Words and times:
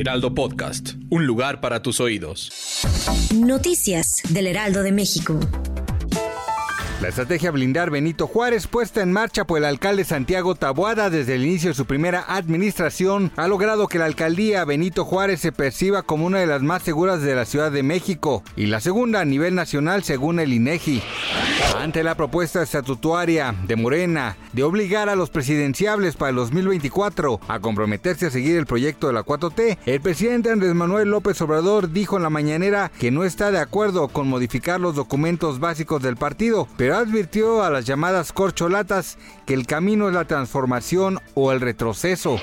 Heraldo 0.00 0.34
Podcast, 0.34 0.94
un 1.10 1.26
lugar 1.26 1.60
para 1.60 1.82
tus 1.82 2.00
oídos. 2.00 2.50
Noticias 3.34 4.22
del 4.30 4.46
Heraldo 4.46 4.82
de 4.82 4.92
México. 4.92 5.38
La 7.02 7.08
estrategia 7.08 7.50
blindar 7.50 7.90
Benito 7.90 8.26
Juárez, 8.26 8.66
puesta 8.66 9.02
en 9.02 9.12
marcha 9.12 9.44
por 9.46 9.58
el 9.58 9.66
alcalde 9.66 10.04
Santiago 10.04 10.54
Taboada 10.54 11.10
desde 11.10 11.34
el 11.34 11.44
inicio 11.44 11.68
de 11.68 11.74
su 11.74 11.84
primera 11.84 12.24
administración, 12.26 13.30
ha 13.36 13.46
logrado 13.46 13.88
que 13.88 13.98
la 13.98 14.06
alcaldía 14.06 14.64
Benito 14.64 15.04
Juárez 15.04 15.40
se 15.40 15.52
perciba 15.52 16.02
como 16.02 16.24
una 16.24 16.38
de 16.38 16.46
las 16.46 16.62
más 16.62 16.82
seguras 16.82 17.20
de 17.20 17.34
la 17.34 17.44
Ciudad 17.44 17.70
de 17.70 17.82
México 17.82 18.42
y 18.56 18.66
la 18.66 18.80
segunda 18.80 19.20
a 19.20 19.26
nivel 19.26 19.54
nacional 19.54 20.02
según 20.02 20.40
el 20.40 20.54
INEGI. 20.54 21.02
Ante 21.80 22.04
la 22.04 22.14
propuesta 22.14 22.62
estatutaria 22.62 23.54
de 23.66 23.74
Morena 23.74 24.36
de 24.52 24.64
obligar 24.64 25.08
a 25.08 25.16
los 25.16 25.30
presidenciables 25.30 26.14
para 26.14 26.28
el 26.28 26.36
2024 26.36 27.40
a 27.48 27.58
comprometerse 27.60 28.26
a 28.26 28.30
seguir 28.30 28.58
el 28.58 28.66
proyecto 28.66 29.06
de 29.06 29.14
la 29.14 29.24
4T, 29.24 29.78
el 29.86 30.00
presidente 30.02 30.50
Andrés 30.50 30.74
Manuel 30.74 31.08
López 31.08 31.40
Obrador 31.40 31.90
dijo 31.90 32.18
en 32.18 32.22
la 32.22 32.28
mañanera 32.28 32.92
que 32.98 33.10
no 33.10 33.24
está 33.24 33.50
de 33.50 33.60
acuerdo 33.60 34.08
con 34.08 34.28
modificar 34.28 34.78
los 34.78 34.94
documentos 34.94 35.58
básicos 35.58 36.02
del 36.02 36.18
partido, 36.18 36.68
pero 36.76 36.98
advirtió 36.98 37.62
a 37.62 37.70
las 37.70 37.86
llamadas 37.86 38.34
corcholatas 38.34 39.16
que 39.46 39.54
el 39.54 39.66
camino 39.66 40.08
es 40.08 40.14
la 40.14 40.26
transformación 40.26 41.18
o 41.32 41.50
el 41.50 41.62
retroceso. 41.62 42.38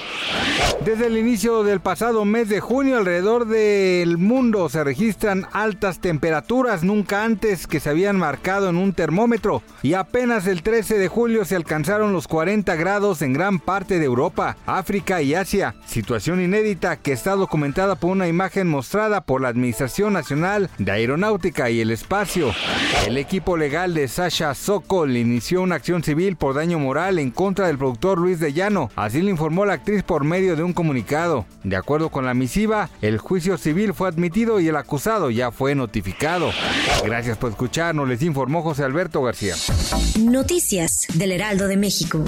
Desde 0.84 1.08
el 1.08 1.18
inicio 1.18 1.64
del 1.64 1.80
pasado 1.80 2.26
mes 2.26 2.50
de 2.50 2.60
junio 2.60 2.98
alrededor 2.98 3.46
del 3.46 4.18
mundo 4.18 4.70
se 4.70 4.84
registran 4.84 5.46
altas 5.52 6.00
temperaturas 6.00 6.84
nunca 6.84 7.24
antes 7.24 7.68
que 7.68 7.80
se 7.80 7.90
habían 7.90 8.18
marcado 8.18 8.70
en 8.70 8.78
un 8.78 8.94
termómetro 9.28 9.62
y 9.84 9.94
apenas 9.94 10.48
el 10.48 10.62
13 10.62 10.98
de 10.98 11.08
julio 11.08 11.44
se 11.44 11.56
alcanzaron 11.56 12.14
los 12.14 12.28
40 12.28 12.76
grados 12.76 13.22
en 13.22 13.34
gran 13.34 13.60
parte 13.60 14.00
de 14.00 14.06
Europa, 14.06 14.56
África 14.66 15.22
y 15.22 15.36
Asia, 15.36 15.76
situación 15.86 16.42
inédita 16.42 16.96
que 16.98 17.12
está 17.12 17.36
documentada 17.36 17.96
por 17.96 18.12
una 18.12 18.28
imagen 18.28 18.68
mostrada 18.68 19.22
por 19.22 19.42
la 19.42 19.50
Administración 19.50 20.14
Nacional 20.14 20.70
de 20.78 20.92
Aeronáutica 20.92 21.70
y 21.70 21.82
el 21.82 21.92
Espacio. 21.92 22.54
El 23.06 23.18
equipo 23.18 23.58
legal 23.58 23.94
de 23.94 24.08
Sasha 24.08 24.54
Sokol 24.54 25.18
inició 25.18 25.62
una 25.62 25.76
acción 25.76 26.04
civil 26.04 26.36
por 26.38 26.56
daño 26.56 26.80
moral 26.80 27.20
en 27.20 27.32
contra 27.32 27.68
del 27.68 27.78
productor 27.78 28.20
Luis 28.20 28.40
de 28.40 28.54
Llano, 28.54 28.90
así 28.96 29.22
lo 29.22 29.30
informó 29.30 29.66
la 29.66 29.74
actriz 29.74 30.04
por 30.04 30.24
medio 30.24 30.56
de 30.56 30.64
un 30.64 30.74
comunicado. 30.74 31.46
De 31.64 31.76
acuerdo 31.76 32.10
con 32.10 32.26
la 32.26 32.34
misiva, 32.34 32.90
el 33.02 33.18
juicio 33.18 33.58
civil 33.58 33.94
fue 33.94 34.08
admitido 34.08 34.60
y 34.60 34.68
el 34.70 34.76
acusado 34.78 35.30
ya 35.30 35.52
fue 35.52 35.76
notificado. 35.76 36.52
Gracias 37.04 37.38
por 37.38 37.52
escucharnos, 37.52 38.08
les 38.08 38.22
informó 38.22 38.62
José 38.62 38.84
Alberto 38.84 39.17
García. 39.24 39.56
Noticias 40.20 41.08
del 41.14 41.32
Heraldo 41.32 41.68
de 41.68 41.78
México. 41.78 42.24